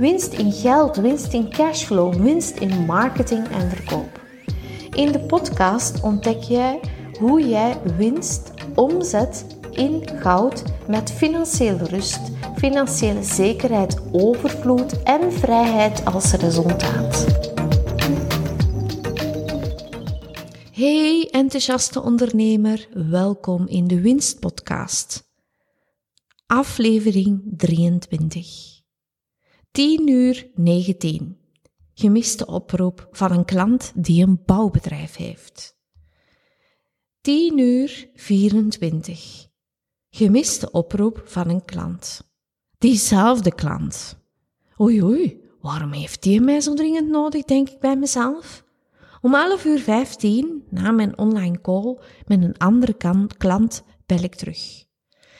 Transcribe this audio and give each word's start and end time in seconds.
winst 0.00 0.32
in 0.32 0.52
geld, 0.52 0.96
winst 0.96 1.32
in 1.32 1.50
cashflow, 1.50 2.14
winst 2.14 2.56
in 2.56 2.84
marketing 2.84 3.48
en 3.48 3.70
verkoop. 3.70 4.20
In 4.90 5.12
de 5.12 5.20
podcast 5.20 6.02
ontdek 6.02 6.42
jij 6.42 6.80
hoe 7.18 7.48
jij 7.48 7.80
winst 7.96 8.50
omzet 8.74 9.46
in 9.72 10.08
goud 10.08 10.62
met 10.88 11.12
financiële 11.12 11.84
rust, 11.84 12.20
financiële 12.56 13.22
zekerheid, 13.22 14.00
overvloed 14.12 15.02
en 15.02 15.32
vrijheid 15.32 16.04
als 16.04 16.32
resultaat. 16.32 17.26
Hey 20.72 21.28
enthousiaste 21.30 22.02
ondernemer, 22.02 22.88
welkom 22.92 23.66
in 23.66 23.86
de 23.86 24.00
Winstpodcast. 24.00 25.28
Aflevering 26.46 27.42
23. 27.56 28.79
10 29.72 30.08
uur 30.08 30.50
19. 30.54 31.38
Gemiste 31.94 32.46
oproep 32.46 33.08
van 33.10 33.32
een 33.32 33.44
klant 33.44 33.92
die 33.94 34.22
een 34.22 34.42
bouwbedrijf 34.46 35.16
heeft. 35.16 35.76
10 37.20 37.58
uur 37.58 38.10
24. 38.14 39.46
Gemiste 40.10 40.70
oproep 40.70 41.22
van 41.24 41.48
een 41.48 41.64
klant. 41.64 42.30
Diezelfde 42.78 43.54
klant. 43.54 44.18
Oei 44.80 45.02
oei, 45.02 45.40
waarom 45.60 45.92
heeft 45.92 46.22
die 46.22 46.40
mij 46.40 46.60
zo 46.60 46.74
dringend 46.74 47.08
nodig, 47.08 47.44
denk 47.44 47.68
ik 47.68 47.78
bij 47.78 47.96
mezelf? 47.96 48.64
Om 49.20 49.34
11 49.34 49.64
uur 49.64 49.80
15, 49.80 50.64
na 50.70 50.90
mijn 50.90 51.18
online 51.18 51.60
call 51.60 51.98
met 52.26 52.42
een 52.42 52.58
andere 52.58 52.96
klant, 53.36 53.82
bel 54.06 54.22
ik 54.22 54.34
terug. 54.34 54.84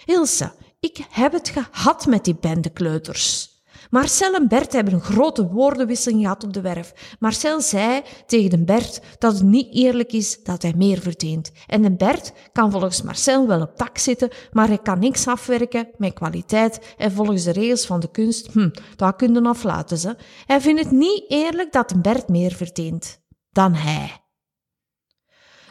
Ilse, 0.05 0.53
ik 0.81 1.07
heb 1.11 1.33
het 1.33 1.49
gehad 1.49 2.07
met 2.07 2.25
die 2.25 2.37
bendekleuters. 2.41 3.50
Marcel 3.91 4.35
en 4.35 4.49
Bert 4.49 4.73
hebben 4.73 4.95
een 4.95 5.01
grote 5.01 5.49
woordenwisseling 5.49 6.21
gehad 6.21 6.45
op 6.45 6.53
de 6.53 6.61
werf. 6.61 7.17
Marcel 7.19 7.61
zei 7.61 8.03
tegen 8.27 8.51
de 8.51 8.65
Bert 8.65 9.01
dat 9.19 9.35
het 9.35 9.43
niet 9.43 9.75
eerlijk 9.75 10.13
is 10.13 10.43
dat 10.43 10.63
hij 10.63 10.75
meer 10.77 11.01
verdient. 11.01 11.53
En 11.67 11.97
Bert 11.97 12.33
kan 12.53 12.71
volgens 12.71 13.03
Marcel 13.03 13.47
wel 13.47 13.61
op 13.61 13.77
tak 13.77 13.99
zitten, 13.99 14.31
maar 14.53 14.69
hij 14.69 14.79
kan 14.79 14.99
niks 14.99 15.27
afwerken 15.27 15.89
met 15.97 16.13
kwaliteit 16.13 16.95
en 16.97 17.13
volgens 17.13 17.45
de 17.45 17.53
regels 17.53 17.87
van 17.87 18.01
de 18.01 18.11
kunst, 18.11 18.47
hm, 18.53 18.71
dat 18.97 19.17
kunnen 19.17 19.47
aflaten 19.47 19.99
ze. 19.99 20.17
Hij 20.47 20.61
vindt 20.61 20.81
het 20.81 20.91
niet 20.91 21.25
eerlijk 21.29 21.73
dat 21.73 22.03
Bert 22.03 22.29
meer 22.29 22.53
verdient 22.53 23.21
dan 23.51 23.75
hij. 23.75 24.21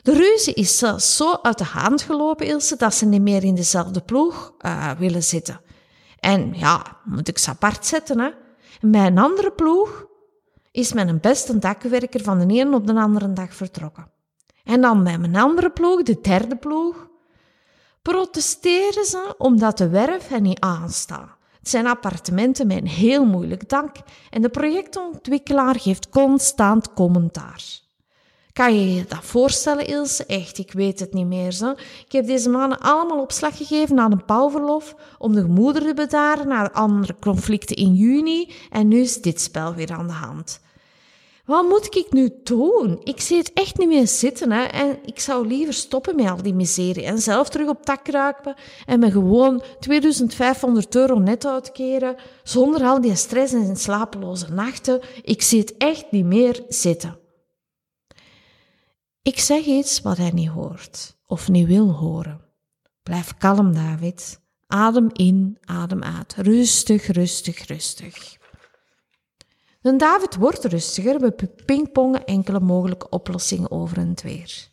De 0.01 0.13
ruzie 0.13 0.53
is 0.53 0.77
zo 1.15 1.39
uit 1.41 1.57
de 1.57 1.63
hand 1.63 2.01
gelopen, 2.01 2.45
Ilse, 2.45 2.75
dat 2.75 2.93
ze 2.93 3.05
niet 3.05 3.21
meer 3.21 3.43
in 3.43 3.55
dezelfde 3.55 4.01
ploeg 4.01 4.53
uh, 4.59 4.91
willen 4.91 5.23
zitten. 5.23 5.61
En 6.19 6.53
ja, 6.53 6.97
moet 7.03 7.27
ik 7.27 7.37
ze 7.37 7.49
apart 7.49 7.85
zetten, 7.85 8.19
hè. 8.19 8.29
bij 8.81 9.05
een 9.05 9.17
andere 9.17 9.51
ploeg 9.51 10.05
is 10.71 10.93
mijn 10.93 11.19
beste 11.19 11.57
dakwerker 11.57 12.23
van 12.23 12.39
de 12.39 12.53
ene 12.53 12.75
op 12.75 12.87
de 12.87 12.93
andere 12.93 13.33
dag 13.33 13.53
vertrokken. 13.53 14.11
En 14.63 14.81
dan 14.81 15.03
bij 15.03 15.17
mijn 15.17 15.35
andere 15.35 15.69
ploeg, 15.69 16.03
de 16.03 16.21
derde 16.21 16.55
ploeg, 16.55 17.07
protesteren 18.01 19.05
ze 19.05 19.35
omdat 19.37 19.77
de 19.77 19.89
werf 19.89 20.31
er 20.31 20.41
niet 20.41 20.59
aanstaat. 20.59 21.37
Het 21.59 21.69
zijn 21.69 21.87
appartementen 21.87 22.67
met 22.67 22.77
een 22.77 22.87
heel 22.87 23.25
moeilijk 23.25 23.69
dak 23.69 23.95
en 24.29 24.41
de 24.41 24.49
projectontwikkelaar 24.49 25.79
geeft 25.79 26.09
constant 26.09 26.93
commentaar. 26.93 27.63
Kan 28.53 28.73
je 28.73 28.95
je 28.95 29.05
dat 29.07 29.25
voorstellen, 29.25 29.87
Ilse? 29.87 30.25
Echt, 30.25 30.57
ik 30.57 30.71
weet 30.71 30.99
het 30.99 31.13
niet 31.13 31.27
meer. 31.27 31.51
Zo. 31.51 31.71
Ik 32.05 32.11
heb 32.11 32.25
deze 32.25 32.49
mannen 32.49 32.79
allemaal 32.79 33.21
opslag 33.21 33.57
gegeven 33.57 33.99
aan 33.99 34.11
een 34.11 34.25
pauwverlof 34.25 34.95
om 35.17 35.33
de 35.33 35.41
gemoederen 35.41 35.87
te 35.87 35.93
bedaren 35.93 36.47
na 36.47 36.71
andere 36.71 37.15
conflicten 37.19 37.75
in 37.75 37.93
juni 37.93 38.51
en 38.69 38.87
nu 38.87 38.99
is 38.99 39.21
dit 39.21 39.41
spel 39.41 39.73
weer 39.73 39.91
aan 39.91 40.07
de 40.07 40.13
hand. 40.13 40.59
Wat 41.49 41.67
moet 41.67 41.95
ik 41.95 42.11
nu 42.11 42.29
doen? 42.43 42.99
Ik 43.03 43.21
zie 43.21 43.37
het 43.37 43.53
echt 43.53 43.77
niet 43.77 43.87
meer 43.87 44.07
zitten. 44.07 44.51
Hè? 44.51 44.63
En 44.63 44.97
ik 45.05 45.19
zou 45.19 45.47
liever 45.47 45.73
stoppen 45.73 46.15
met 46.15 46.29
al 46.29 46.41
die 46.41 46.53
miserie. 46.53 47.05
En 47.05 47.19
zelf 47.19 47.49
terug 47.49 47.67
op 47.67 47.85
tak 47.85 48.03
kruipen. 48.03 48.55
En 48.85 48.99
me 48.99 49.11
gewoon 49.11 49.61
2500 49.79 50.95
euro 50.95 51.19
net 51.19 51.45
uitkeren. 51.45 52.15
Zonder 52.43 52.83
al 52.83 53.01
die 53.01 53.15
stress 53.15 53.53
en 53.53 53.75
slapeloze 53.75 54.53
nachten. 54.53 55.01
Ik 55.21 55.41
zie 55.41 55.59
het 55.59 55.77
echt 55.77 56.11
niet 56.11 56.25
meer 56.25 56.63
zitten. 56.67 57.17
Ik 59.21 59.39
zeg 59.39 59.65
iets 59.65 60.01
wat 60.01 60.17
hij 60.17 60.31
niet 60.31 60.49
hoort. 60.49 61.17
Of 61.25 61.49
niet 61.49 61.67
wil 61.67 61.91
horen. 61.91 62.41
Blijf 63.03 63.37
kalm, 63.37 63.73
David. 63.73 64.41
Adem 64.67 65.09
in, 65.13 65.57
adem 65.61 66.03
uit. 66.03 66.33
Rustig, 66.33 67.07
rustig, 67.07 67.67
rustig. 67.67 68.37
Dan 69.81 69.97
David 69.97 70.35
wordt 70.35 70.65
rustiger, 70.65 71.19
we 71.19 71.31
pingpongen 71.65 72.25
enkele 72.25 72.59
mogelijke 72.59 73.09
oplossingen 73.09 73.71
over 73.71 73.97
en 73.97 74.13
weer. 74.23 74.71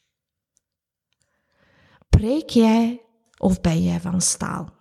Preek 2.09 2.51
jij 2.51 3.03
of 3.39 3.61
ben 3.61 3.83
jij 3.83 4.01
van 4.01 4.21
staal? 4.21 4.76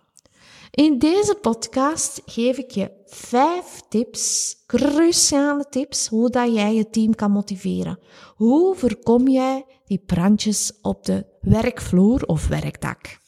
In 0.76 0.98
deze 0.98 1.34
podcast 1.34 2.22
geef 2.26 2.56
ik 2.58 2.70
je 2.70 2.90
vijf 3.06 3.80
tips, 3.88 4.54
cruciale 4.66 5.66
tips, 5.68 6.08
hoe 6.08 6.30
dat 6.30 6.54
jij 6.54 6.74
je 6.74 6.90
team 6.90 7.14
kan 7.14 7.30
motiveren. 7.30 7.98
Hoe 8.34 8.74
voorkom 8.74 9.28
jij 9.28 9.64
die 9.84 10.02
brandjes 10.06 10.72
op 10.82 11.04
de 11.04 11.26
werkvloer 11.40 12.22
of 12.22 12.48
werkdak? 12.48 13.18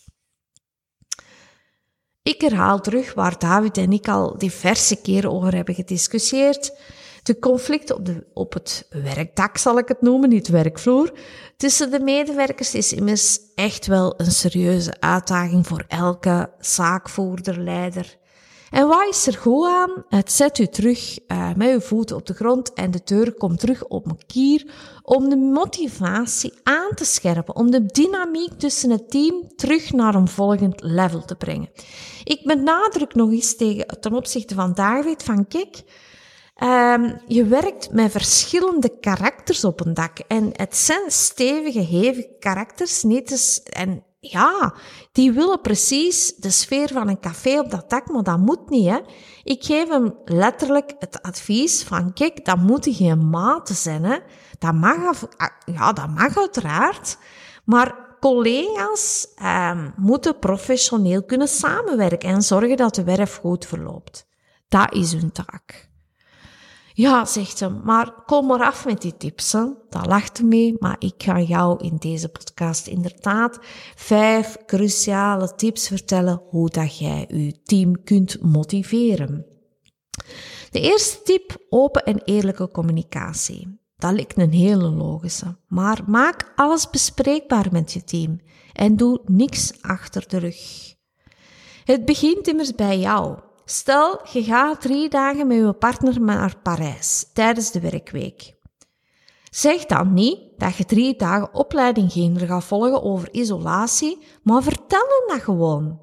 Ik 2.22 2.40
herhaal 2.40 2.80
terug 2.80 3.14
waar 3.14 3.38
David 3.38 3.76
en 3.76 3.92
ik 3.92 4.08
al 4.08 4.38
diverse 4.38 5.00
keren 5.00 5.32
over 5.32 5.54
hebben 5.54 5.74
gediscussieerd. 5.74 6.78
De 7.28 7.38
conflict 7.38 7.92
op, 7.92 8.06
de, 8.06 8.24
op 8.34 8.52
het 8.52 8.86
werkdak 8.90 9.56
zal 9.56 9.78
ik 9.78 9.88
het 9.88 10.02
noemen, 10.02 10.28
niet 10.28 10.48
werkvloer, 10.48 11.12
tussen 11.56 11.90
de 11.90 12.00
medewerkers 12.00 12.74
is 12.74 12.92
immers 12.92 13.38
echt 13.54 13.86
wel 13.86 14.14
een 14.16 14.30
serieuze 14.30 15.00
uitdaging 15.00 15.66
voor 15.66 15.84
elke 15.88 16.50
zaakvoerder, 16.58 17.60
leider. 17.60 18.16
En 18.70 18.88
wat 18.88 19.08
is 19.10 19.26
er 19.26 19.34
goed 19.34 19.66
aan? 19.66 20.04
Het 20.08 20.32
zet 20.32 20.58
u 20.58 20.66
terug 20.66 21.18
uh, 21.26 21.54
met 21.54 21.70
uw 21.70 21.80
voeten 21.80 22.16
op 22.16 22.26
de 22.26 22.34
grond 22.34 22.72
en 22.72 22.90
de 22.90 23.00
deur 23.04 23.32
komt 23.32 23.60
terug 23.60 23.84
op 23.84 24.06
een 24.06 24.20
kier 24.26 24.72
om 25.02 25.28
de 25.28 25.36
motivatie 25.36 26.52
aan 26.62 26.94
te 26.94 27.04
scherpen, 27.04 27.56
om 27.56 27.70
de 27.70 27.86
dynamiek 27.86 28.52
tussen 28.58 28.90
het 28.90 29.10
team 29.10 29.56
terug 29.56 29.92
naar 29.92 30.14
een 30.14 30.28
volgend 30.28 30.82
level 30.82 31.24
te 31.24 31.34
brengen. 31.34 31.70
Ik 32.24 32.40
benadruk 32.44 33.14
nog 33.14 33.30
eens 33.30 33.56
tegen, 33.56 34.00
ten 34.00 34.14
opzichte 34.14 34.54
van 34.54 34.72
David 34.74 35.22
van 35.22 35.46
kijk, 35.48 35.82
Um, 36.62 37.20
je 37.26 37.44
werkt 37.44 37.92
met 37.92 38.10
verschillende 38.10 38.98
karakters 39.00 39.64
op 39.64 39.86
een 39.86 39.94
dak. 39.94 40.18
En 40.18 40.50
het 40.52 40.76
zijn 40.76 41.10
stevige, 41.10 41.80
hevige 41.80 42.36
karakters. 42.38 43.02
Niet 43.02 43.30
eens, 43.30 43.62
en 43.62 44.04
ja, 44.20 44.74
die 45.12 45.32
willen 45.32 45.60
precies 45.60 46.34
de 46.34 46.50
sfeer 46.50 46.88
van 46.88 47.08
een 47.08 47.20
café 47.20 47.58
op 47.58 47.70
dat 47.70 47.90
dak, 47.90 48.08
maar 48.08 48.22
dat 48.22 48.38
moet 48.38 48.70
niet. 48.70 48.88
Hè. 48.88 48.98
Ik 49.44 49.64
geef 49.64 49.88
hem 49.88 50.14
letterlijk 50.24 50.94
het 50.98 51.22
advies 51.22 51.82
van, 51.82 52.12
kijk, 52.12 52.44
dat 52.44 52.58
moeten 52.58 52.94
geen 52.94 53.28
maten 53.28 53.74
zijn. 53.74 54.04
Hè. 54.04 54.18
Dat 54.58 54.74
mag, 54.74 55.26
ja, 55.64 55.92
dat 55.92 56.08
mag 56.08 56.38
uiteraard. 56.38 57.18
Maar 57.64 58.16
collega's 58.20 59.28
um, 59.42 59.92
moeten 59.96 60.38
professioneel 60.38 61.24
kunnen 61.24 61.48
samenwerken 61.48 62.28
en 62.28 62.42
zorgen 62.42 62.76
dat 62.76 62.94
de 62.94 63.04
werf 63.04 63.36
goed 63.36 63.66
verloopt. 63.66 64.26
Dat 64.68 64.94
is 64.94 65.12
hun 65.12 65.32
taak. 65.32 65.88
Ja, 66.98 67.24
zegt 67.24 67.58
ze, 67.58 67.68
maar 67.68 68.12
kom 68.26 68.46
maar 68.46 68.62
af 68.62 68.86
met 68.86 69.02
die 69.02 69.16
tips. 69.16 69.52
Hè. 69.52 69.64
Daar 69.88 70.06
lacht 70.06 70.42
mee, 70.42 70.76
maar 70.78 70.96
ik 70.98 71.14
ga 71.22 71.40
jou 71.40 71.84
in 71.84 71.96
deze 71.96 72.28
podcast 72.28 72.86
inderdaad 72.86 73.58
vijf 73.94 74.56
cruciale 74.66 75.54
tips 75.54 75.88
vertellen 75.88 76.42
hoe 76.48 76.68
dat 76.68 76.98
jij 76.98 77.24
je 77.28 77.62
team 77.62 78.04
kunt 78.04 78.42
motiveren. 78.42 79.46
De 80.70 80.80
eerste 80.80 81.22
tip, 81.22 81.66
open 81.68 82.04
en 82.04 82.22
eerlijke 82.24 82.70
communicatie. 82.70 83.80
Dat 83.96 84.12
lijkt 84.12 84.38
een 84.38 84.52
hele 84.52 84.88
logische, 84.88 85.56
maar 85.66 86.02
maak 86.06 86.52
alles 86.56 86.90
bespreekbaar 86.90 87.66
met 87.70 87.92
je 87.92 88.04
team 88.04 88.40
en 88.72 88.96
doe 88.96 89.20
niks 89.24 89.82
achter 89.82 90.28
de 90.28 90.38
rug. 90.38 90.94
Het 91.84 92.04
begint 92.04 92.48
immers 92.48 92.74
bij 92.74 92.98
jou. 92.98 93.38
Stel, 93.70 94.20
je 94.32 94.44
gaat 94.44 94.80
drie 94.80 95.08
dagen 95.08 95.46
met 95.46 95.56
je 95.56 95.72
partner 95.72 96.20
naar 96.20 96.56
Parijs 96.62 97.30
tijdens 97.32 97.70
de 97.70 97.80
werkweek. 97.80 98.54
Zeg 99.50 99.84
dan 99.86 100.14
niet 100.14 100.38
dat 100.56 100.76
je 100.76 100.84
drie 100.84 101.16
dagen 101.16 101.54
opleiding 101.54 102.12
gaat 102.34 102.64
volgen 102.64 103.02
over 103.02 103.32
isolatie, 103.32 104.18
maar 104.42 104.62
vertel 104.62 105.06
hem 105.08 105.36
dat 105.36 105.44
gewoon. 105.44 106.00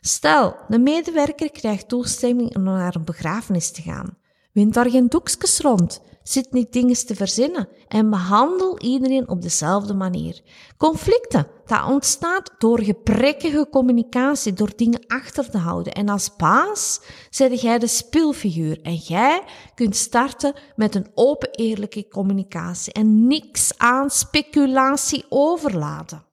Stel, 0.00 0.56
de 0.68 0.78
medewerker 0.78 1.50
krijgt 1.50 1.88
toestemming 1.88 2.56
om 2.56 2.62
naar 2.62 2.94
een 2.94 3.04
begrafenis 3.04 3.70
te 3.70 3.82
gaan. 3.82 4.18
Wind 4.52 4.74
daar 4.74 4.90
geen 4.90 5.08
doekjes 5.08 5.58
rond. 5.58 6.00
Zit 6.28 6.52
niet 6.52 6.72
dingen 6.72 7.06
te 7.06 7.14
verzinnen 7.14 7.68
en 7.88 8.10
behandel 8.10 8.80
iedereen 8.80 9.28
op 9.28 9.42
dezelfde 9.42 9.94
manier. 9.94 10.40
Conflicten, 10.76 11.46
dat 11.66 11.86
ontstaat 11.86 12.50
door 12.58 12.80
gebrekkige 12.80 13.68
communicatie, 13.70 14.52
door 14.52 14.72
dingen 14.76 15.06
achter 15.06 15.50
te 15.50 15.58
houden. 15.58 15.92
En 15.92 16.08
als 16.08 16.36
baas 16.36 17.00
zet 17.30 17.60
jij 17.60 17.78
de 17.78 17.86
speelfiguur 17.86 18.80
en 18.82 18.94
jij 18.94 19.42
kunt 19.74 19.96
starten 19.96 20.54
met 20.76 20.94
een 20.94 21.10
open 21.14 21.50
eerlijke 21.50 22.08
communicatie 22.08 22.92
en 22.92 23.26
niks 23.26 23.78
aan 23.78 24.10
speculatie 24.10 25.24
overlaten. 25.28 26.24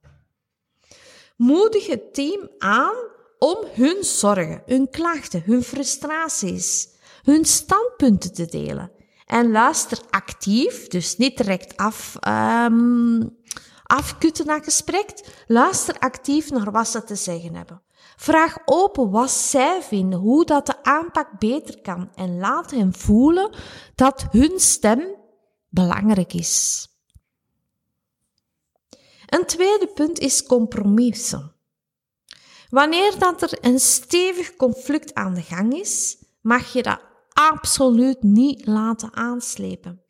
Moedig 1.35 1.87
het 1.87 2.13
team 2.13 2.49
aan 2.57 2.95
om 3.39 3.57
hun 3.73 4.03
zorgen, 4.03 4.61
hun 4.65 4.89
klachten, 4.89 5.43
hun 5.45 5.63
frustraties, 5.63 6.89
hun 7.23 7.45
standpunten 7.45 8.33
te 8.33 8.45
delen. 8.45 8.94
En 9.25 9.51
luister 9.51 9.99
actief, 10.09 10.87
dus 10.87 11.17
niet 11.17 11.37
direct 11.37 11.77
af, 11.77 12.15
um, 12.27 13.37
afkutten 13.83 14.45
naar 14.45 14.63
gesprek. 14.63 15.43
Luister 15.47 15.99
actief 15.99 16.49
naar 16.49 16.71
wat 16.71 16.87
ze 16.87 17.03
te 17.03 17.15
zeggen 17.15 17.55
hebben. 17.55 17.81
Vraag 18.15 18.57
open 18.65 19.09
wat 19.11 19.31
zij 19.31 19.81
vinden, 19.81 20.19
hoe 20.19 20.45
dat 20.45 20.65
de 20.65 20.83
aanpak 20.83 21.39
beter 21.39 21.81
kan 21.81 22.11
en 22.15 22.37
laat 22.37 22.71
hen 22.71 22.93
voelen 22.93 23.55
dat 23.95 24.25
hun 24.31 24.59
stem 24.59 25.15
belangrijk 25.69 26.33
is. 26.33 26.87
Een 29.25 29.45
tweede 29.45 29.87
punt 29.87 30.19
is 30.19 30.43
compromissen. 30.43 31.55
Wanneer 32.69 33.19
dat 33.19 33.41
er 33.41 33.57
een 33.61 33.79
stevig 33.79 34.55
conflict 34.55 35.13
aan 35.13 35.33
de 35.33 35.41
gang 35.41 35.73
is, 35.73 36.17
mag 36.41 36.73
je 36.73 36.83
dat 36.83 36.99
absoluut 37.35 38.23
niet 38.23 38.65
laten 38.65 39.15
aanslepen. 39.15 40.01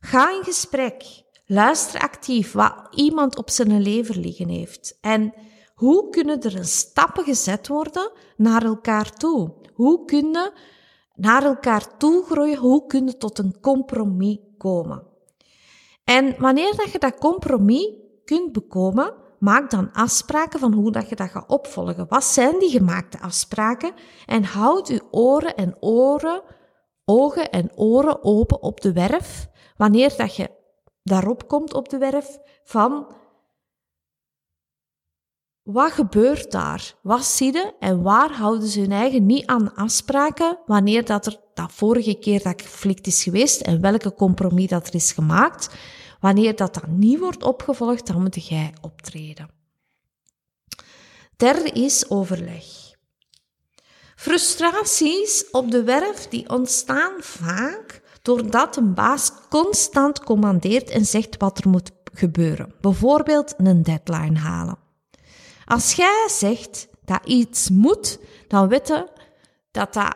Ga 0.00 0.30
in 0.30 0.44
gesprek. 0.44 1.22
Luister 1.46 2.00
actief 2.00 2.52
wat 2.52 2.74
iemand 2.90 3.38
op 3.38 3.50
zijn 3.50 3.80
lever 3.80 4.16
liggen 4.16 4.48
heeft. 4.48 4.98
En 5.00 5.34
hoe 5.74 6.08
kunnen 6.10 6.40
er 6.40 6.64
stappen 6.64 7.24
gezet 7.24 7.68
worden 7.68 8.12
naar 8.36 8.64
elkaar 8.64 9.12
toe? 9.12 9.54
Hoe 9.74 10.04
kunnen 10.04 10.52
naar 11.14 11.42
elkaar 11.42 11.96
toe 11.96 12.24
groeien? 12.24 12.58
Hoe 12.58 12.86
kunnen 12.86 13.18
tot 13.18 13.38
een 13.38 13.60
compromis 13.60 14.38
komen? 14.58 15.06
En 16.04 16.34
wanneer 16.38 16.76
dat 16.76 16.92
je 16.92 16.98
dat 16.98 17.18
compromis 17.18 17.94
kunt 18.24 18.52
bekomen, 18.52 19.14
maak 19.38 19.70
dan 19.70 19.92
afspraken 19.92 20.60
van 20.60 20.72
hoe 20.72 20.92
dat 20.92 21.08
je 21.08 21.16
dat 21.16 21.30
gaat 21.30 21.48
opvolgen. 21.48 22.06
Wat 22.08 22.24
zijn 22.24 22.58
die 22.58 22.70
gemaakte 22.70 23.20
afspraken? 23.20 23.92
En 24.26 24.44
houd 24.44 24.88
uw 24.88 25.00
oren 25.10 25.54
en 25.56 25.76
oren, 25.80 26.42
ogen 27.10 27.50
en 27.50 27.70
oren 27.76 28.24
open 28.24 28.62
op 28.62 28.80
de 28.80 28.92
werf, 28.92 29.48
wanneer 29.76 30.14
dat 30.16 30.36
je 30.36 30.50
daarop 31.02 31.48
komt 31.48 31.74
op 31.74 31.88
de 31.88 31.98
werf 31.98 32.38
van 32.64 33.06
wat 35.62 35.92
gebeurt 35.92 36.50
daar? 36.50 36.94
Wat 37.02 37.24
zie 37.24 37.52
je 37.52 37.74
en 37.78 38.02
waar 38.02 38.32
houden 38.32 38.68
ze 38.68 38.80
hun 38.80 38.92
eigen 38.92 39.26
niet 39.26 39.46
aan 39.46 39.74
afspraken 39.74 40.58
wanneer 40.66 41.04
dat 41.04 41.26
er 41.26 41.40
dat 41.54 41.72
vorige 41.72 42.14
keer 42.14 42.42
dat 42.42 42.62
conflict 42.62 43.06
is 43.06 43.22
geweest 43.22 43.60
en 43.60 43.80
welke 43.80 44.14
compromis 44.14 44.68
dat 44.68 44.86
er 44.86 44.94
is 44.94 45.12
gemaakt? 45.12 45.70
Wanneer 46.20 46.56
dat 46.56 46.74
dan 46.74 46.98
niet 46.98 47.18
wordt 47.18 47.42
opgevolgd, 47.42 48.06
dan 48.06 48.20
moet 48.20 48.46
jij 48.46 48.74
optreden. 48.80 49.48
Derde 51.36 51.70
is 51.70 52.10
overleg. 52.10 52.79
Frustraties 54.20 55.50
op 55.50 55.70
de 55.70 55.84
werf 55.84 56.28
die 56.28 56.48
ontstaan 56.48 57.12
vaak 57.18 58.02
doordat 58.22 58.76
een 58.76 58.94
baas 58.94 59.32
constant 59.48 60.24
commandeert 60.24 60.90
en 60.90 61.04
zegt 61.04 61.36
wat 61.36 61.58
er 61.58 61.68
moet 61.68 61.90
gebeuren. 62.12 62.72
Bijvoorbeeld 62.80 63.54
een 63.56 63.82
deadline 63.82 64.38
halen. 64.38 64.78
Als 65.64 65.92
jij 65.92 66.28
zegt 66.30 66.88
dat 67.04 67.26
iets 67.26 67.70
moet, 67.70 68.18
dan 68.48 68.68
weten 68.68 69.08
dat 69.70 69.94
dat 69.94 70.14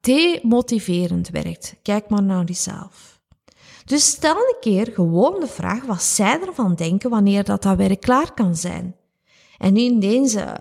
demotiverend 0.00 1.28
werkt. 1.28 1.74
Kijk 1.82 2.08
maar 2.08 2.22
naar 2.22 2.44
jezelf. 2.44 3.20
Dus 3.84 4.06
stel 4.06 4.36
een 4.36 4.56
keer 4.60 4.90
gewoon 4.94 5.40
de 5.40 5.48
vraag 5.48 5.84
wat 5.84 6.02
zij 6.02 6.40
ervan 6.46 6.74
denken 6.74 7.10
wanneer 7.10 7.44
dat, 7.44 7.62
dat 7.62 7.76
werk 7.76 8.00
klaar 8.00 8.34
kan 8.34 8.56
zijn. 8.56 8.96
En 9.58 9.76
indien, 9.76 10.28
ze, 10.28 10.56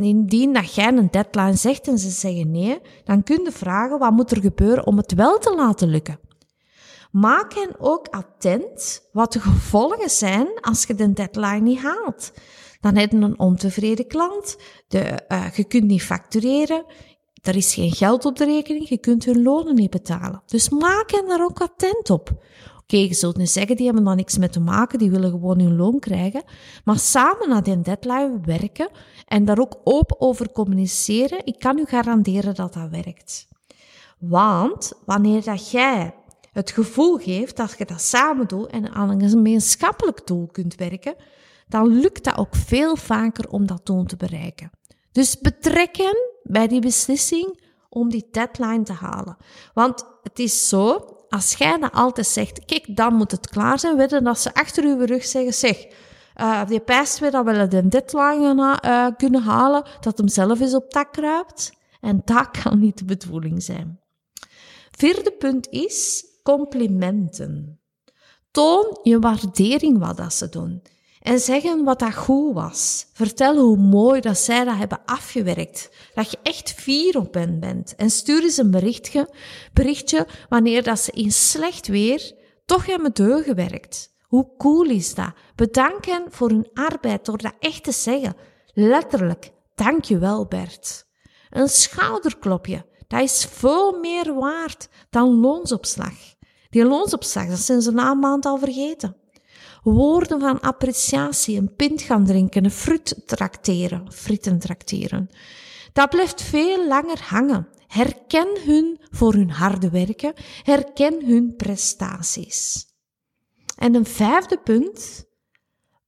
indien 0.00 0.52
dat 0.52 0.74
jij 0.74 0.88
een 0.88 1.10
deadline 1.10 1.56
zegt 1.56 1.88
en 1.88 1.98
ze 1.98 2.10
zeggen 2.10 2.50
nee, 2.50 2.80
dan 3.04 3.22
kun 3.22 3.42
je 3.44 3.52
vragen 3.52 3.98
wat 3.98 4.12
moet 4.12 4.30
er 4.30 4.40
gebeuren 4.40 4.86
om 4.86 4.96
het 4.96 5.14
wel 5.14 5.38
te 5.38 5.54
laten 5.54 5.88
lukken. 5.88 6.18
Maak 7.10 7.54
hen 7.54 7.74
ook 7.78 8.08
attent 8.08 9.08
wat 9.12 9.32
de 9.32 9.40
gevolgen 9.40 10.10
zijn 10.10 10.48
als 10.60 10.84
je 10.84 10.94
de 10.94 11.12
deadline 11.12 11.60
niet 11.60 11.80
haalt. 11.80 12.32
Dan 12.80 12.96
heb 12.96 13.10
je 13.10 13.16
een 13.16 13.38
ontevreden 13.38 14.06
klant, 14.06 14.56
de, 14.88 15.24
uh, 15.28 15.52
je 15.54 15.64
kunt 15.64 15.84
niet 15.84 16.02
factureren, 16.02 16.84
er 17.42 17.56
is 17.56 17.74
geen 17.74 17.92
geld 17.92 18.24
op 18.24 18.36
de 18.36 18.44
rekening, 18.44 18.88
je 18.88 18.98
kunt 18.98 19.24
hun 19.24 19.42
lonen 19.42 19.74
niet 19.74 19.90
betalen. 19.90 20.42
Dus 20.46 20.68
maak 20.68 21.10
hen 21.10 21.28
daar 21.28 21.44
ook 21.44 21.60
attent 21.60 22.10
op. 22.10 22.30
Oké, 22.92 23.04
je 23.04 23.14
zult 23.14 23.48
zeggen, 23.48 23.76
die 23.76 23.84
hebben 23.84 24.04
daar 24.04 24.14
niks 24.14 24.38
mee 24.38 24.48
te 24.48 24.60
maken, 24.60 24.98
die 24.98 25.10
willen 25.10 25.30
gewoon 25.30 25.60
hun 25.60 25.76
loon 25.76 25.98
krijgen. 25.98 26.42
Maar 26.84 26.98
samen 26.98 27.48
naar 27.48 27.62
die 27.62 27.80
deadline 27.80 28.40
werken 28.42 28.88
en 29.26 29.44
daar 29.44 29.58
ook 29.58 29.80
open 29.84 30.20
over 30.20 30.52
communiceren, 30.52 31.46
ik 31.46 31.58
kan 31.58 31.78
u 31.78 31.84
garanderen 31.84 32.54
dat 32.54 32.72
dat 32.72 32.90
werkt. 32.90 33.48
Want 34.18 34.92
wanneer 35.04 35.44
dat 35.44 35.70
jij 35.70 36.14
het 36.52 36.70
gevoel 36.70 37.16
geeft 37.18 37.56
dat 37.56 37.74
je 37.78 37.84
dat 37.84 38.00
samen 38.00 38.48
doet 38.48 38.66
en 38.66 38.92
aan 38.92 39.10
een 39.10 39.28
gemeenschappelijk 39.28 40.26
doel 40.26 40.46
kunt 40.46 40.74
werken, 40.74 41.14
dan 41.68 41.86
lukt 42.00 42.24
dat 42.24 42.38
ook 42.38 42.54
veel 42.54 42.96
vaker 42.96 43.48
om 43.48 43.66
dat 43.66 43.86
doel 43.86 44.04
te 44.04 44.16
bereiken. 44.16 44.70
Dus 45.12 45.38
betrek 45.38 45.96
hen 45.96 46.16
bij 46.42 46.68
die 46.68 46.80
beslissing 46.80 47.60
om 47.88 48.10
die 48.10 48.28
deadline 48.30 48.82
te 48.82 48.92
halen. 48.92 49.36
Want 49.74 50.04
het 50.22 50.38
is 50.38 50.68
zo, 50.68 51.11
als 51.32 51.54
jij 51.54 51.78
dat 51.78 51.92
altijd 51.92 52.26
zegt, 52.26 52.64
kijk, 52.64 52.96
dan 52.96 53.14
moet 53.14 53.30
het 53.30 53.48
klaar 53.48 53.78
zijn, 53.78 53.96
weten 53.96 54.24
dat 54.24 54.38
ze 54.38 54.54
achter 54.54 54.84
uw 54.84 55.04
rug 55.04 55.24
zeggen, 55.24 55.54
zeg, 55.54 55.86
uh, 56.36 56.66
die 56.66 56.80
pijst 56.80 57.18
weer 57.18 57.30
dat 57.30 57.44
we 57.44 57.68
de 57.68 57.88
deadline 57.88 58.78
uh, 58.84 59.06
kunnen 59.16 59.42
halen, 59.42 59.84
dat 60.00 60.18
hem 60.18 60.28
zelf 60.28 60.60
eens 60.60 60.74
op 60.74 60.90
tak 60.90 61.12
kruipt. 61.12 61.72
En 62.00 62.22
dat 62.24 62.50
kan 62.62 62.78
niet 62.78 62.98
de 62.98 63.04
bedoeling 63.04 63.62
zijn. 63.62 64.00
Vierde 64.90 65.30
punt 65.30 65.68
is 65.68 66.24
complimenten. 66.42 67.80
Toon 68.50 68.98
je 69.02 69.18
waardering 69.18 69.98
wat 69.98 70.16
dat 70.16 70.34
ze 70.34 70.48
doen. 70.48 70.82
En 71.22 71.38
zeggen 71.38 71.84
wat 71.84 71.98
dat 71.98 72.14
goed 72.14 72.54
was. 72.54 73.06
Vertel 73.12 73.56
hoe 73.56 73.76
mooi 73.76 74.20
dat 74.20 74.38
zij 74.38 74.64
dat 74.64 74.76
hebben 74.76 75.02
afgewerkt. 75.04 75.90
Dat 76.14 76.30
je 76.30 76.38
echt 76.42 76.72
fier 76.72 77.18
op 77.18 77.34
hen 77.34 77.60
bent. 77.60 77.94
En 77.94 78.10
stuur 78.10 78.42
eens 78.42 78.56
een 78.56 78.70
berichtje, 78.70 79.28
berichtje 79.72 80.26
wanneer 80.48 80.82
dat 80.82 80.98
ze 80.98 81.10
in 81.10 81.32
slecht 81.32 81.86
weer 81.86 82.34
toch 82.66 82.86
hebben 82.86 83.12
doorgewerkt. 83.12 84.14
Hoe 84.22 84.48
cool 84.58 84.84
is 84.84 85.14
dat? 85.14 85.32
Bedank 85.54 86.04
hen 86.04 86.24
voor 86.28 86.48
hun 86.48 86.68
arbeid 86.74 87.24
door 87.24 87.38
dat 87.38 87.54
echt 87.58 87.84
te 87.84 87.92
zeggen. 87.92 88.36
Letterlijk, 88.72 89.52
dank 89.74 90.04
je 90.04 90.18
wel 90.18 90.46
Bert. 90.46 91.06
Een 91.50 91.68
schouderklopje, 91.68 92.86
dat 93.08 93.20
is 93.20 93.44
veel 93.50 93.98
meer 93.98 94.34
waard 94.34 94.88
dan 95.10 95.40
loonsopslag. 95.40 96.14
Die 96.70 96.84
loonsopslag, 96.84 97.48
dat 97.48 97.58
zijn 97.58 97.82
ze 97.82 97.90
na 97.90 98.10
een 98.10 98.18
maand 98.18 98.46
al 98.46 98.58
vergeten. 98.58 99.16
Woorden 99.82 100.40
van 100.40 100.60
appreciatie, 100.60 101.58
een 101.58 101.74
pint 101.74 102.02
gaan 102.02 102.24
drinken, 102.24 102.64
een 102.64 102.70
fruit 102.70 103.22
trakteren, 103.26 104.12
frieten 104.12 104.58
trakteren. 104.58 105.30
Dat 105.92 106.10
blijft 106.10 106.42
veel 106.42 106.88
langer 106.88 107.22
hangen. 107.22 107.68
Herken 107.86 108.48
hun 108.64 109.00
voor 109.10 109.32
hun 109.32 109.50
harde 109.50 109.90
werken, 109.90 110.32
herken 110.62 111.26
hun 111.26 111.54
prestaties. 111.56 112.86
En 113.76 113.94
een 113.94 114.06
vijfde 114.06 114.58
punt, 114.58 115.24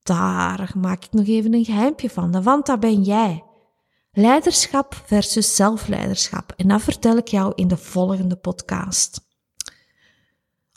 daar 0.02 0.73
maak 0.76 1.04
ik 1.04 1.12
nog 1.12 1.26
even 1.26 1.54
een 1.54 1.64
geheimpje 1.64 2.11
van, 2.11 2.43
want 2.43 2.66
dat 2.66 2.81
ben 2.81 3.02
jij. 3.02 3.45
Leiderschap 4.12 5.02
versus 5.07 5.57
zelfleiderschap. 5.57 6.52
En 6.57 6.69
dat 6.69 6.83
vertel 6.83 7.16
ik 7.16 7.28
jou 7.28 7.52
in 7.54 7.69
de 7.69 7.76
volgende 7.76 8.37
podcast. 8.37 9.24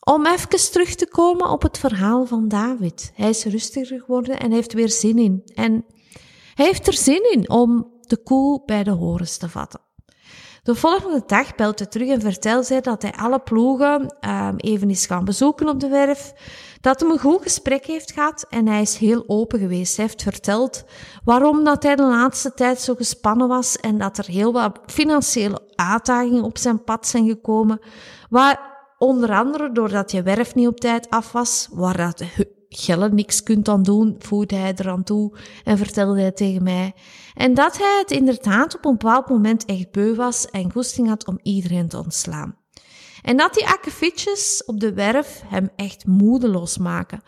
Om 0.08 0.26
even 0.26 0.72
terug 0.72 0.96
te 0.96 1.08
komen 1.08 1.50
op 1.50 1.62
het 1.62 1.78
verhaal 1.78 2.26
van 2.26 2.48
David. 2.48 3.12
Hij 3.16 3.30
is 3.30 3.46
rustiger 3.46 4.00
geworden 4.00 4.40
en 4.40 4.52
heeft 4.52 4.74
weer 4.74 4.90
zin 4.90 5.18
in. 5.18 5.42
En 5.56 5.86
hij 6.54 6.66
heeft 6.66 6.88
er 6.88 6.94
zin 6.94 7.32
in 7.32 7.50
om 7.50 7.92
de 8.02 8.18
koe 8.18 8.62
bij 8.66 8.84
de 8.84 8.92
horens 8.92 9.38
te 9.38 9.50
vatten. 9.50 9.80
De 10.64 10.76
volgende 10.76 11.24
dag 11.26 11.56
belt 11.56 11.80
hij 11.80 11.88
terug 11.88 12.10
en 12.10 12.22
vertelt 12.22 12.70
hij 12.70 12.82
dat 12.82 13.02
hij 13.02 13.12
alle 13.14 13.40
ploegen 13.40 14.16
um, 14.30 14.56
even 14.58 14.90
is 14.90 15.06
gaan 15.06 15.26
bezoeken 15.26 15.68
op 15.68 15.80
de 15.80 15.88
werf. 15.88 16.34
Dat 16.82 17.00
hij 17.00 17.10
een 17.10 17.20
goed 17.20 17.42
gesprek 17.42 17.86
heeft 17.86 18.12
gehad 18.12 18.46
en 18.50 18.68
hij 18.68 18.82
is 18.82 18.98
heel 18.98 19.24
open 19.28 19.60
geweest. 19.60 19.96
Hij 19.96 20.06
heeft 20.06 20.24
verteld 20.24 20.84
waarom 21.24 21.64
dat 21.64 21.84
hij 21.84 21.96
de 21.96 22.06
laatste 22.06 22.54
tijd 22.54 22.82
zo 22.82 22.96
gespannen 22.96 23.48
was 23.48 23.78
en 23.78 23.98
dat 23.98 24.18
er 24.18 24.26
heel 24.26 24.54
wat 24.54 24.80
financiële 24.86 25.62
uitdagingen 25.76 26.44
op 26.44 26.58
zijn 26.58 26.84
pad 26.84 27.08
zijn 27.08 27.28
gekomen. 27.28 27.80
Waar 28.30 28.76
onder 28.98 29.32
andere 29.32 29.72
doordat 29.72 30.12
je 30.12 30.24
werf 30.24 30.56
niet 30.56 30.68
op 30.68 30.80
tijd 30.80 31.10
af 31.10 31.32
was, 31.32 31.68
waar 31.72 31.98
dat 31.98 32.24
Gelle 32.70 33.10
niks 33.10 33.44
kunt 33.44 33.68
aan 33.68 33.84
doen, 33.84 34.16
voegde 34.20 34.56
hij 34.56 34.74
eraan 34.75 35.04
toe 35.04 35.38
en 35.63 35.77
vertelde 35.77 36.22
hij 36.22 36.32
tegen 36.32 36.63
mij. 36.63 36.94
En 37.34 37.54
dat 37.54 37.77
hij 37.77 37.98
het 38.00 38.12
inderdaad 38.12 38.75
op 38.75 38.86
een 38.86 38.92
bepaald 38.92 39.30
moment 39.30 39.66
echt 39.66 39.92
beu 39.92 40.16
was 40.16 40.46
en 40.46 40.72
goesting 40.72 41.08
had 41.08 41.27
om 41.27 41.39
iedereen 41.44 41.88
te 41.88 41.98
ontslaan. 41.98 42.58
En 43.22 43.38
dat 43.38 43.54
die 43.54 43.68
akkefietjes 43.68 44.63
op 44.66 44.80
de 44.80 44.94
werf 44.94 45.42
hem 45.46 45.70
echt 45.75 46.06
moedeloos 46.06 46.77
maken. 46.77 47.22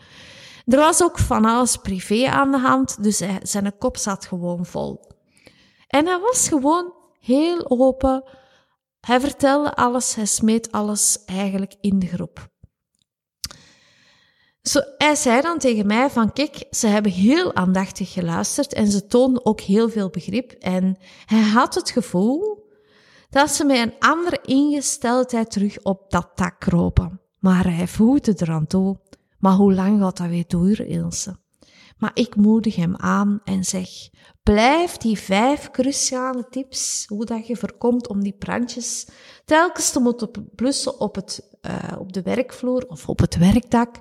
Er 0.66 0.78
was 0.78 1.02
ook 1.02 1.18
van 1.18 1.44
alles 1.44 1.76
privé 1.76 2.26
aan 2.26 2.50
de 2.50 2.58
hand, 2.58 3.02
dus 3.02 3.22
zijn 3.42 3.78
kop 3.78 3.96
zat 3.96 4.26
gewoon 4.26 4.66
vol. 4.66 5.00
En 5.86 6.06
hij 6.06 6.18
was 6.18 6.48
gewoon 6.48 6.92
heel 7.20 7.70
open. 7.70 8.24
Hij 9.00 9.20
vertelde 9.20 9.74
alles, 9.74 10.14
hij 10.14 10.26
smeet 10.26 10.72
alles 10.72 11.24
eigenlijk 11.24 11.74
in 11.80 11.98
de 11.98 12.06
groep. 12.06 12.48
Zo, 14.62 14.80
hij 14.98 15.14
zei 15.14 15.40
dan 15.40 15.58
tegen 15.58 15.86
mij 15.86 16.10
van, 16.10 16.32
kijk, 16.32 16.66
ze 16.70 16.86
hebben 16.86 17.12
heel 17.12 17.54
aandachtig 17.54 18.12
geluisterd 18.12 18.72
en 18.72 18.86
ze 18.90 19.06
toonden 19.06 19.46
ook 19.46 19.60
heel 19.60 19.88
veel 19.88 20.10
begrip. 20.10 20.50
En 20.50 20.96
hij 21.24 21.42
had 21.42 21.74
het 21.74 21.90
gevoel 21.90 22.68
dat 23.30 23.50
ze 23.50 23.64
met 23.64 23.76
een 23.76 23.94
andere 23.98 24.38
ingesteldheid 24.42 25.50
terug 25.50 25.82
op 25.82 26.10
dat 26.10 26.30
dak 26.34 26.60
kropen. 26.60 27.20
Maar 27.38 27.74
hij 27.74 27.86
voegde 27.88 28.34
eraan 28.36 28.66
toe. 28.66 28.98
Maar 29.38 29.52
hoe 29.52 29.74
lang 29.74 30.00
gaat 30.00 30.16
dat 30.16 30.28
weer 30.28 30.44
duren, 30.46 30.86
Ilse? 30.86 31.36
Maar 32.00 32.10
ik 32.14 32.36
moedig 32.36 32.76
hem 32.76 32.96
aan 32.96 33.40
en 33.44 33.64
zeg, 33.64 33.88
blijf 34.42 34.96
die 34.96 35.18
vijf 35.18 35.70
cruciale 35.70 36.46
tips, 36.50 37.04
hoe 37.08 37.24
dat 37.24 37.46
je 37.46 37.56
voorkomt 37.56 38.08
om 38.08 38.22
die 38.22 38.36
brandjes 38.38 39.08
telkens 39.44 39.90
te 39.90 40.00
moeten 40.00 40.30
blussen 40.54 41.00
op, 41.00 41.14
het, 41.14 41.58
uh, 41.62 41.98
op 41.98 42.12
de 42.12 42.22
werkvloer 42.22 42.86
of 42.88 43.08
op 43.08 43.18
het 43.18 43.36
werkdak, 43.36 44.00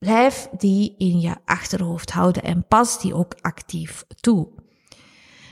Blijf 0.00 0.48
die 0.56 0.94
in 0.98 1.20
je 1.20 1.36
achterhoofd 1.44 2.10
houden 2.10 2.42
en 2.42 2.66
pas 2.68 3.00
die 3.00 3.14
ook 3.14 3.34
actief 3.40 4.04
toe. 4.20 4.48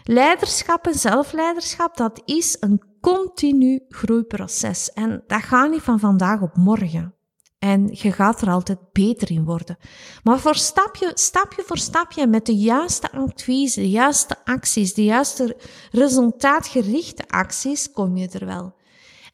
Leiderschap 0.03 0.87
en 0.87 0.95
zelfleiderschap, 0.95 1.97
dat 1.97 2.23
is 2.25 2.57
een 2.61 2.83
continu 3.01 3.85
groeiproces. 3.89 4.93
En 4.93 5.25
dat 5.27 5.43
gaat 5.43 5.71
niet 5.71 5.83
van 5.83 5.99
vandaag 5.99 6.41
op 6.41 6.57
morgen. 6.57 7.18
En 7.59 7.88
je 7.93 8.12
gaat 8.12 8.41
er 8.43 8.50
altijd 8.50 8.79
beter 8.93 9.31
in 9.31 9.45
worden. 9.45 9.79
Maar 10.23 10.38
voor 10.38 10.55
stapje, 10.55 11.11
stapje 11.15 11.62
voor 11.67 11.79
stapje, 11.79 12.27
met 12.27 12.47
de 12.47 12.57
juiste 12.57 13.12
adviezen, 13.12 13.83
de 13.83 13.91
juiste 13.91 14.37
acties, 14.45 14.95
de 14.95 15.05
juiste 15.05 15.57
resultaatgerichte 15.91 17.25
acties, 17.27 17.93
kom 17.93 18.17
je 18.17 18.29
er 18.29 18.47
wel. 18.47 18.77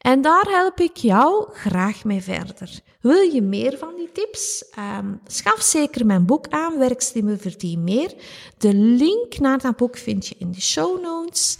En 0.05 0.21
daar 0.21 0.45
help 0.49 0.79
ik 0.79 0.97
jou 0.97 1.47
graag 1.53 2.03
mee 2.03 2.21
verder. 2.21 2.79
Wil 3.01 3.21
je 3.21 3.41
meer 3.41 3.77
van 3.77 3.95
die 3.95 4.11
tips? 4.11 4.65
Um, 4.97 5.21
schaf 5.27 5.61
zeker 5.61 6.05
mijn 6.05 6.25
boek 6.25 6.47
aan, 6.49 6.77
Werkstimmen 6.77 7.39
verdien 7.39 7.83
meer. 7.83 8.13
De 8.57 8.73
link 8.73 9.39
naar 9.39 9.59
dat 9.59 9.75
boek 9.75 9.97
vind 9.97 10.27
je 10.27 10.35
in 10.37 10.51
de 10.51 10.61
show 10.61 11.01
notes. 11.01 11.57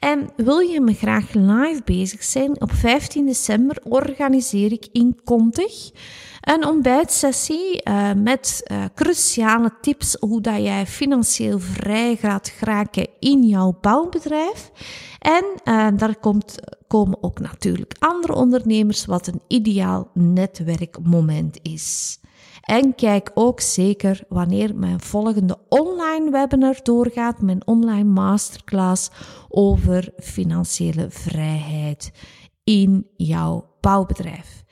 En 0.00 0.30
wil 0.36 0.58
je 0.58 0.80
me 0.80 0.94
graag 0.94 1.32
live 1.32 1.80
bezig 1.84 2.22
zijn? 2.22 2.60
Op 2.60 2.72
15 2.72 3.26
december 3.26 3.76
organiseer 3.84 4.72
ik 4.72 4.88
in 4.92 5.20
Kontig 5.24 5.90
een 6.40 6.66
ontbijtsessie 6.66 7.80
uh, 7.84 8.12
met 8.12 8.60
uh, 8.72 8.84
cruciale 8.94 9.72
tips 9.80 10.16
hoe 10.20 10.40
dat 10.40 10.62
jij 10.62 10.86
financieel 10.86 11.58
vrij 11.58 12.16
gaat 12.16 12.48
geraken 12.48 13.08
in 13.18 13.42
jouw 13.42 13.78
bouwbedrijf. 13.80 14.70
En 15.18 15.44
uh, 15.64 15.88
daar 15.96 16.16
komt, 16.16 16.54
komen 16.86 17.22
ook 17.22 17.40
natuurlijk 17.40 17.94
andere 17.98 18.34
ondernemers, 18.34 19.04
wat 19.04 19.26
een 19.26 19.40
ideaal 19.46 20.10
netwerkmoment 20.14 21.58
is. 21.62 22.19
En 22.70 22.94
kijk 22.94 23.30
ook 23.34 23.60
zeker 23.60 24.24
wanneer 24.28 24.74
mijn 24.74 25.00
volgende 25.00 25.58
online 25.68 26.30
webinar 26.30 26.80
doorgaat, 26.82 27.40
mijn 27.40 27.66
online 27.66 28.04
masterclass 28.04 29.10
over 29.48 30.12
financiële 30.18 31.10
vrijheid 31.10 32.12
in 32.64 33.06
jouw 33.16 33.76
bouwbedrijf. 33.80 34.64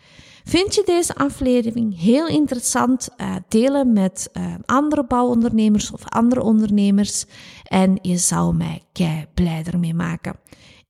Vind 0.44 0.74
je 0.74 0.82
deze 0.84 1.14
aflevering 1.14 2.00
heel 2.00 2.26
interessant? 2.28 3.08
Uh, 3.16 3.36
delen 3.48 3.92
met 3.92 4.30
uh, 4.32 4.54
andere 4.64 5.04
bouwondernemers 5.04 5.90
of 5.90 6.08
andere 6.08 6.42
ondernemers. 6.42 7.24
En 7.62 7.98
je 8.02 8.16
zou 8.16 8.54
mij 8.54 8.82
kei 8.92 9.26
blij 9.34 9.62
ermee 9.64 9.94
maken. 9.94 10.38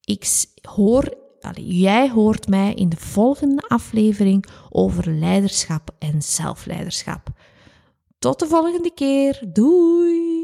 Ik 0.00 0.47
hoor, 0.62 1.15
jij 1.54 2.11
hoort 2.11 2.49
mij 2.49 2.75
in 2.75 2.88
de 2.88 2.97
volgende 2.97 3.62
aflevering 3.68 4.45
over 4.71 5.11
leiderschap 5.11 5.90
en 5.99 6.23
zelfleiderschap. 6.23 7.28
Tot 8.18 8.38
de 8.38 8.47
volgende 8.47 8.90
keer. 8.95 9.42
Doei! 9.52 10.38